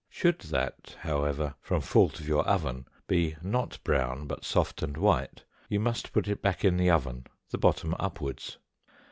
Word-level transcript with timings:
Should 0.09 0.39
that, 0.49 0.97
however, 1.01 1.53
from 1.61 1.81
fault 1.81 2.19
of 2.19 2.27
your 2.27 2.43
oven, 2.47 2.87
be 3.05 3.35
not 3.43 3.77
brown, 3.83 4.25
but 4.25 4.43
soft 4.43 4.81
and 4.81 4.97
white, 4.97 5.43
you 5.69 5.79
must 5.79 6.11
put 6.11 6.27
it 6.27 6.41
back 6.41 6.65
in 6.65 6.75
the 6.77 6.89
oven, 6.89 7.27
the 7.51 7.59
bottom 7.59 7.93
upwards. 7.99 8.57